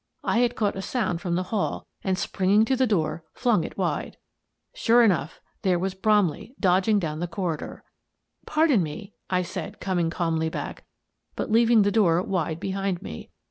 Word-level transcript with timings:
I 0.23 0.39
had 0.39 0.55
caught 0.55 0.75
a 0.75 0.81
sound 0.81 1.21
from 1.21 1.35
the 1.35 1.43
hall 1.53 1.85
and, 2.03 2.17
springing 2.17 2.65
to 2.65 2.75
the 2.75 2.87
door, 2.87 3.23
flung 3.35 3.63
it 3.63 3.77
wide. 3.77 4.17
Sure 4.73 5.03
enough, 5.03 5.39
there 5.61 5.77
was 5.77 5.93
Bromley 5.93 6.55
dodging 6.59 6.97
down 6.97 7.19
the 7.19 7.27
corridor!" 7.27 7.83
Pardon 8.47 8.81
me," 8.81 9.13
I 9.29 9.43
said, 9.43 9.79
coming 9.79 10.09
calmly 10.09 10.49
back, 10.49 10.85
but 11.35 11.51
leaving 11.51 11.83
the 11.83 11.91
door 11.91 12.23
wide 12.23 12.59
behind 12.59 13.03
me. 13.03 13.29